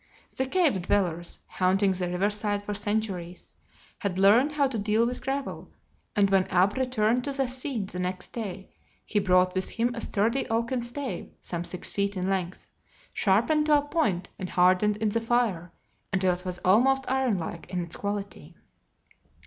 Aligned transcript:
The 0.35 0.47
cave 0.47 0.81
dwellers, 0.81 1.41
haunting 1.45 1.91
the 1.91 2.09
river 2.09 2.31
side 2.31 2.63
for 2.63 2.73
centuries, 2.73 3.55
had 3.99 4.17
learned 4.17 4.53
how 4.53 4.67
to 4.67 4.79
deal 4.79 5.05
with 5.05 5.21
gravel, 5.23 5.69
and 6.15 6.27
when 6.31 6.47
Ab 6.47 6.75
returned 6.75 7.23
to 7.25 7.31
the 7.31 7.47
scene 7.47 7.85
the 7.85 7.99
next 7.99 8.29
day 8.33 8.71
he 9.05 9.19
brought 9.19 9.53
with 9.53 9.69
him 9.69 9.93
a 9.93 10.01
sturdy 10.01 10.47
oaken 10.49 10.81
stave 10.81 11.29
some 11.39 11.63
six 11.63 11.91
feet 11.91 12.17
in 12.17 12.27
length, 12.27 12.71
sharpened 13.13 13.67
to 13.67 13.77
a 13.77 13.81
point 13.83 14.29
and 14.39 14.49
hardened 14.49 14.97
in 14.97 15.09
the 15.09 15.21
fire 15.21 15.71
until 16.11 16.33
it 16.33 16.45
was 16.45 16.57
almost 16.65 17.05
iron 17.07 17.37
like 17.37 17.71
in 17.71 17.83
its 17.83 17.95
quality. 17.95 18.55